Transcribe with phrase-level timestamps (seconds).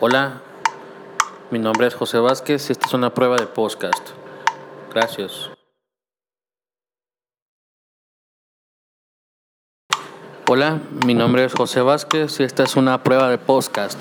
[0.00, 0.42] Hola,
[1.50, 4.10] mi nombre es José Vázquez y esta es una prueba de podcast.
[4.94, 5.50] Gracias.
[10.48, 14.00] Hola, mi nombre es José Vázquez y esta es una prueba de podcast.